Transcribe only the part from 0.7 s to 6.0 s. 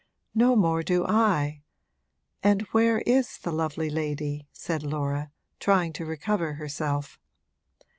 do I. And where is the lovely lady?' said Laura, trying